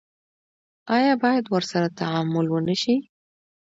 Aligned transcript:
آیا 0.95 1.13
باید 1.23 1.45
ورسره 1.49 1.87
تعامل 1.99 2.45
ونشي؟ 2.49 2.95